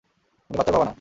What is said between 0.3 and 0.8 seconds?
উনি বাচ্চার